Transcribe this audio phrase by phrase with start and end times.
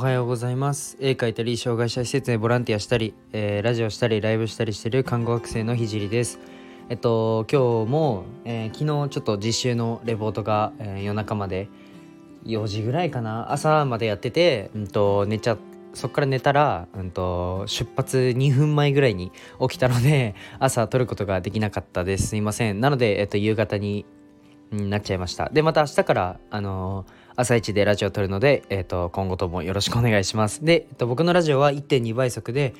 [0.00, 0.96] はようございます。
[0.98, 6.38] 絵描いたり障害者施設でボランティアしたり、えー、ラジオしたりライブしたりしてる看護学生のひじりです。
[6.88, 11.68] えっと今日も、えー、昨日ちょっと実習のレポートが、えー、夜中まで
[12.46, 13.52] 4時ぐらいかな。
[13.52, 15.58] 朝までやってて、うんと、寝ちゃ
[15.92, 19.30] そっから寝たら、うんと、出発2分前ぐらいに
[19.60, 22.28] 起きたので朝撮ることができなかったです。
[22.28, 22.80] すいません。
[22.80, 24.06] なので、えっと、夕方に
[24.72, 25.50] なっちゃいました。
[25.50, 30.64] でまた明日からあのー朝一でラジオを撮るので、えーと、今後ともよろしくお願いします。
[30.64, 32.74] で、えーと、僕のラジオは1.2倍速で、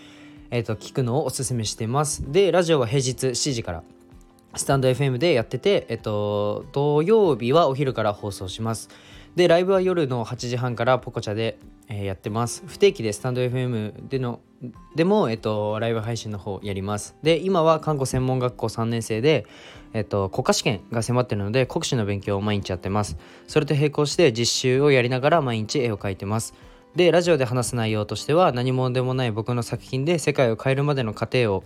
[0.50, 2.30] えーと、聞くのをおすすめしてます。
[2.30, 3.82] で、ラジオは平日7時から
[4.54, 8.90] スタンド FM でやってて、えっ、ー、と、土曜日はお昼から放送します。
[9.36, 11.58] で、ライブは夜の8時半からポコチャで、
[11.88, 12.62] えー、やってます。
[12.66, 14.40] 不定期でスタンド FM での
[14.94, 17.16] でも、えっと、ライブ配信の方やります。
[17.22, 19.46] で、今は看護専門学校3年生で、
[19.94, 23.16] えっと、国家試験が迫ってるので、国試の勉強を毎日やってます。
[23.46, 26.54] それと並行して実習をやりながら毎日絵を描いてます。
[26.94, 31.64] で、ラジオで話す内容としては、何者でもない僕の作品で世界を変えるまでの過程を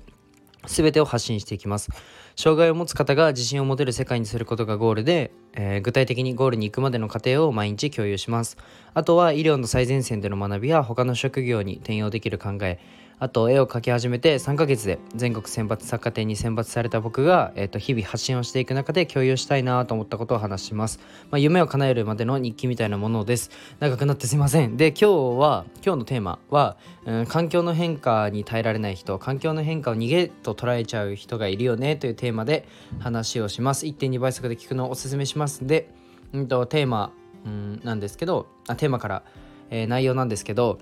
[0.66, 1.90] 全てを発信していきます。
[2.36, 8.56] 障害を持つ方が自信を持てる世界にすることがゴールで、えー、具体的にゴールに行くまでの過程を毎日共有します。
[8.92, 12.80] あとは医療の最前線での学びや他の職業に転用できる考え、
[13.18, 23.50] あと絵を描き始めて3ヶ月で全国選抜作家展に選抜された僕が、えー、と日々発信をしていく中で共有したいなと思ったことを話します、まあ、夢を叶えるまでの日記みたいなものです。
[23.80, 24.76] 長くなってすいません。
[24.76, 25.06] で今日
[25.38, 32.66] は今日のテーマは、うん、環境の変化に耐えられない人環境の変化を逃げと捉えちゃう人がいるよねというテーマで
[33.00, 33.86] 話をします。
[33.86, 35.66] 1.2倍速で聞くのをおすすめします。
[35.66, 35.88] で、
[36.32, 37.12] うんと、テーマ、
[37.44, 39.22] うん、なんですけどあテーマから、
[39.70, 40.78] えー、内容なんですけど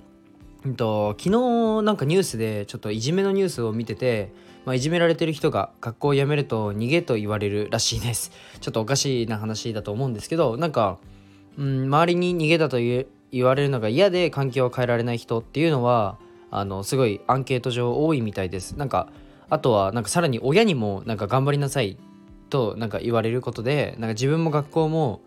[0.64, 4.32] うんと、昨日なんかニュースでちょっといじめのニュースを見てて、
[4.64, 8.30] まあ、いじめられてる人が学校を辞めると逃げと言われるらしいです。
[8.60, 10.98] ちょっとおかしいな話だと思うんですけどなんか、
[11.58, 13.06] うん、周りに逃げだと言
[13.44, 16.16] われるのが嫌で環境を変えられない人っていうのは
[16.52, 18.76] あのすごいアンケート上多いみたいです。
[18.76, 19.08] なんか
[19.50, 21.98] あとはなんかさらに親にもなんか頑張りなさい
[22.50, 25.22] となんか言われることでなんか自分も学校も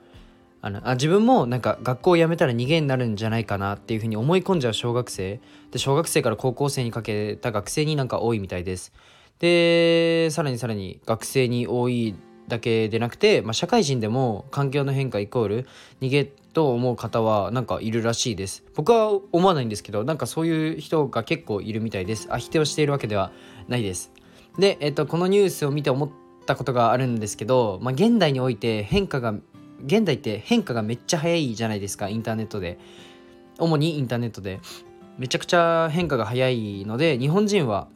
[0.66, 5.40] あのあ自分もなんか学校を辞めたら逃げになるんじゃないかなっていうふうに思い込んじゃう小学生。
[5.70, 8.92] で小学生から高校生にかけた学生になんか多いみたいです。
[9.38, 12.16] でさらにさらに学生に多い
[12.48, 15.68] だけでなくて、まあ、社会人でも環境の変化イコール
[16.02, 18.64] 逃げと思う方はなんかいるらしいです。
[18.74, 22.26] 僕は思わないんですけどなんかそういう人が結構いるみたいです。
[22.32, 23.32] あ否定をしているわけでは
[23.68, 24.12] ないです。
[24.58, 26.10] で、えっと、このニュースを見て思っ
[26.48, 29.36] たことがあるんですけど、まあ、現代において変化が
[29.86, 32.80] 現代って変化がめっちゃ早いじゃないですかインターネットで。
[33.58, 34.60] 主にインターネットで。
[35.18, 37.88] めちゃくちゃ変化が早いので日本人は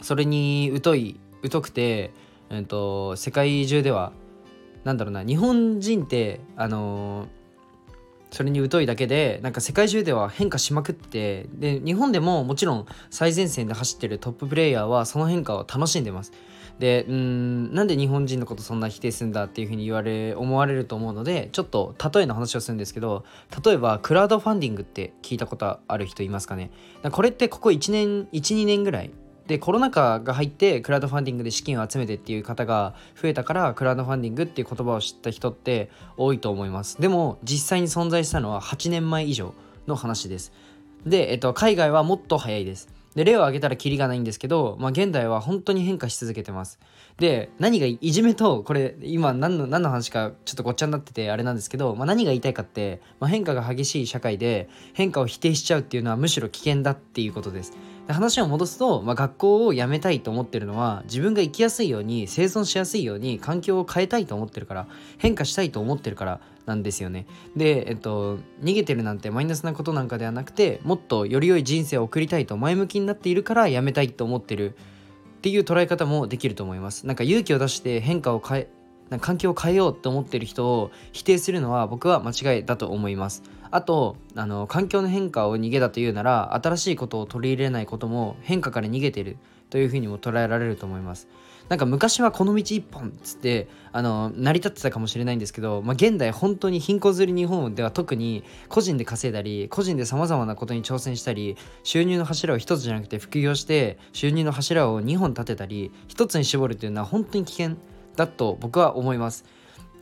[0.00, 1.18] それに疎い
[1.50, 2.12] 疎くて、
[2.50, 4.12] えーと、世界中では
[4.84, 7.26] なんだろうな日本人ってあの、
[8.30, 16.32] それに疎いだけでなんか世界中では変化しまくってで日本でももちろん最前線で走ってるトッププレイヤーはその変化を楽しんでます。
[16.78, 23.24] でうんなんで日本人のことそんな否定するんだっていうふうに言われ思われると思うのでちょっと例えの話をするんですけど
[23.64, 26.70] 例えばクラウドファンディングって聞いたことある人いますかね？
[27.10, 29.10] これってここ1年12年ぐらい。
[29.46, 37.00] でコロナ禍が入ってクラウドファンディングで資金を集めてっていう方が増えたからクラウドファンディングっていう言葉を知った人って多いと思います。
[37.00, 39.52] でも実際に存在したのは8年前以上
[39.88, 40.52] の話です。
[41.04, 42.88] で、えっと、海外はもっと早いです。
[43.14, 46.78] で例を挙げたらキリがないんですけど、まあ、現代は本当に変化し続けてます。
[47.18, 57.72] で何がいじめとこれ今何の何の話かちょっとごっちゃになっててあれなんですけど、まあ、何が言いたいかって、まあ、変化が激しい社会で変化を否定しちゃうっていうのはむしろ危険だっていうことです。
[58.06, 67.26] で話を戻すと、まあ、学校を辞めたいと思ってるのは自分が生きやすいように生存しやすいように環境を変えたいと思ってるから変化したいと思ってるからなんですよね。
[67.56, 74.74] で、えっと、逃げてるなんてマイナスなことなんかではなくてもっとより良い人生を送りたいと前向きになっているから辞めたいと思ってる
[75.38, 77.06] っていう捉え方もできると思います。
[77.06, 78.68] なんか勇気を出して変化を変え
[79.20, 83.42] 環境を変えようと思ってる人を否定するのは僕は間違いだと思います。
[83.72, 89.38] あとあの環境の変化を逃げだというなら新しいことを取り入れないことも変化から逃げている
[89.70, 91.26] というふうにも捉えられると思います。
[91.68, 107.76] なんか昔はこの道一本っつってあの成り立ってたかもしれないんですけど、まあ、現代本当に貧困する日本では特に個人で稼いだり個人でさまざまなことに挑戦したり収入の柱を1つじゃなくて副業して収入の柱を2本立てたり1つに絞るっていうのは本当に危険
[108.16, 109.46] だと僕は思います。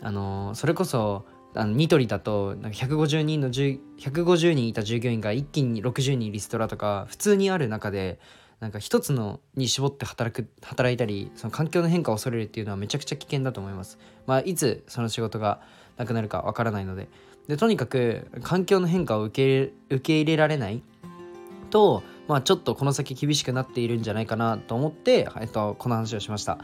[0.03, 1.25] あのそれこそ
[1.55, 8.21] あのニトリだとなんか150人の150人いた従業員が一気に60人リストラとか普通にある中で
[8.61, 13.99] なんか一つのに絞って働く働いたりその環境の変化を恐れるっていうのはめちゃくちゃ危険だと思います。
[14.27, 15.61] まあ、いつその仕事が
[15.97, 17.09] なくなるかわからないので
[17.49, 20.83] でとにかく環境の変化を受け入れ受け入れられない
[21.71, 26.59] と、まあ、ちょっとこの先厳しくなっているんじゃないかなと思って、えっと、この話をしました。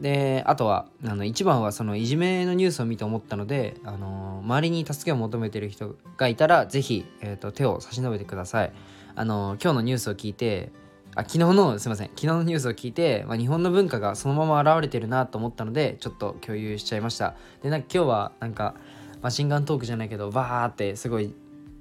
[0.00, 8.72] であとはあの一番はそのいじめのニュースを見て思ったので、あの周りに助けを求めてる人がいたら是非、えーと、手を差し伸べてください。
[9.14, 10.72] あの今日のニュースを聞いて
[11.14, 18.74] あ昨日のすいません昨日のニュースを聞いて、まあ、日本の文化がそのまま現れてるなと思ったのでちょっと共有しちゃいましたでなんか今日はなんか
[19.20, 21.34] マシンガントークじゃないけどバーってすごい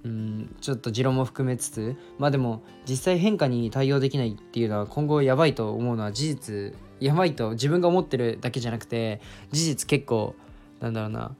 [0.03, 9.19] うんちょっと持論も含めつつまあでも実際変化に対応できないっていうのは今後やばいと思うのは事実やばいと自分が思ってるだけじゃなくて
[9.51, 10.36] 事実結構
[10.80, 11.36] なんだろうな。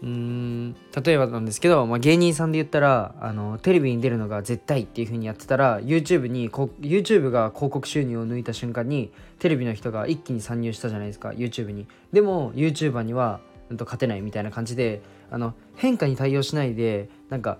[0.00, 9.10] うーん例えばなんですけど、まあ、芸人さんで言ったらあのテレビに出るのが絶対っていう風にやってたら YouTube にこ YouTube が広告収入を抜いた瞬間に
[9.40, 11.88] テレビの人が一気に参入したじゃないですか YouTube に。
[12.12, 13.40] でも YouTuber には
[13.70, 17.58] うん、と勝てないみたいな感じであの変化に対応しないでなんか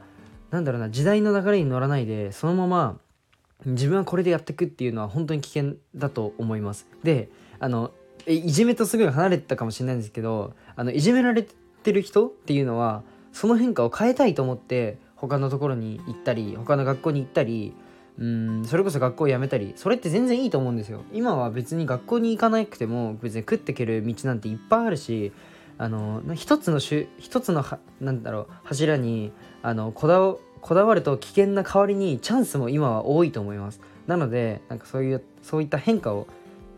[0.50, 2.98] なんだろうな時代の流れに乗らないでそのまま
[3.66, 6.86] 自分はこれでやっていくっていうのは本当に危険だと思います。
[7.02, 7.28] で
[7.58, 7.92] あの
[8.26, 11.46] いじめとすごい離れてたかもしれないんですけどあのいじめられ
[11.82, 13.02] てる人っていうのは
[13.32, 17.74] その変化を変えたいと思って他のところに行ったり他の学校に行ったり
[18.18, 21.02] うんそれこそ学校を辞めたりそれって全然いいと思うんですよ。
[21.12, 25.32] 今は別に学校に行かなくても別に食っていける道なんていっぱいあるし
[25.78, 27.64] あの一つの一つの
[28.00, 29.32] なんだろう柱に
[29.62, 30.18] あのこだ
[30.60, 33.80] こだわると危険な代わりにチャンスも今は多いと思います。
[34.06, 36.26] なのでなんかそういうそういった変化を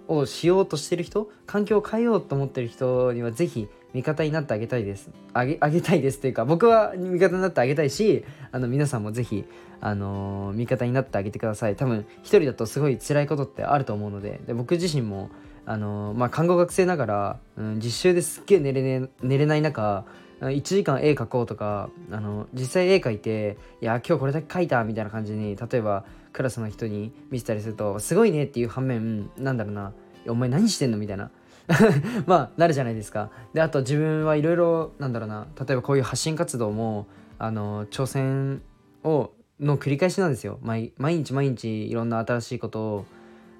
[0.09, 5.11] をしようとしてる人環境を変えようと思ってる人には是非味方になってあげたいです。
[5.33, 9.45] あげあげたいですというか僕は味方になってあげたいしあの皆さんも是非
[9.81, 11.77] あのー、味方になってあげてください。
[11.77, 15.31] 多分一人だとすごい辛いことってあると思うのでで僕自身も
[15.65, 20.05] あのー、まあ、看護学生ながら、うん、実習ですっげえ寝れ,、ね、寝れない中
[20.41, 29.93] 1時間絵描こうとかあの実際絵描いていや今日これだけ描いたみたいな感じに例えばクラスの人に見せたりするとすごいねっていう反面なんだろうな
[30.29, 31.31] お前何してんのみたいな。
[32.27, 33.31] まあなるじゃないですか。
[33.55, 37.07] であと自分はいろいろなんだろうな例えばこういう発信活動も
[37.39, 38.63] あの挑戦
[39.05, 40.59] をの繰り返しなんですよ。
[40.63, 43.05] 毎日毎日いろんな新しいことを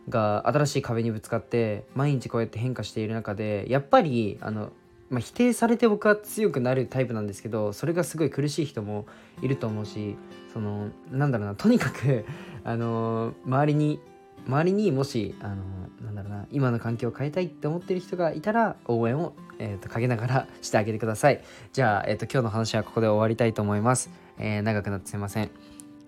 [0.09, 4.71] が新しい壁にぶつかって毎日こうやって変化している中でやっぱりあの、
[5.11, 9.07] まあ、否定されて僕は強くなるタイプなんですけどそれがすごい苦しい人も
[9.43, 10.17] いると思うし
[10.53, 12.25] そのなんだろうなとにかく
[12.65, 14.01] あの周りに
[14.47, 15.57] 周りにもしあの
[16.05, 21.43] なんだろうな今の環境を変えたいって思ってる人がいたら応援を、えーと、かけながらしてあげてください。
[21.73, 25.51] じゃあ、えーと今日の話はここで終わりたいと思います、えー、長くなってすいません。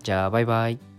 [0.01, 0.92] じゃあバイバイ。